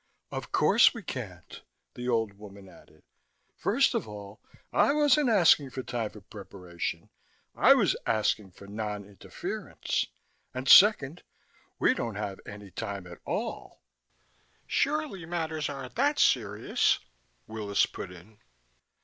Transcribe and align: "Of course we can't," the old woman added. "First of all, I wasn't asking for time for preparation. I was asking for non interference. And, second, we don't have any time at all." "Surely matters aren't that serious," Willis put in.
"Of 0.31 0.51
course 0.51 0.95
we 0.95 1.03
can't," 1.03 1.61
the 1.93 2.09
old 2.09 2.33
woman 2.33 2.67
added. 2.67 3.03
"First 3.55 3.93
of 3.93 4.07
all, 4.07 4.41
I 4.73 4.93
wasn't 4.93 5.29
asking 5.29 5.69
for 5.69 5.83
time 5.83 6.09
for 6.09 6.21
preparation. 6.21 7.11
I 7.53 7.75
was 7.75 7.95
asking 8.07 8.53
for 8.53 8.65
non 8.65 9.05
interference. 9.05 10.07
And, 10.55 10.67
second, 10.67 11.21
we 11.77 11.93
don't 11.93 12.15
have 12.15 12.39
any 12.47 12.71
time 12.71 13.05
at 13.05 13.19
all." 13.25 13.83
"Surely 14.65 15.23
matters 15.27 15.69
aren't 15.69 15.93
that 15.97 16.17
serious," 16.17 16.97
Willis 17.45 17.85
put 17.85 18.11
in. 18.11 18.39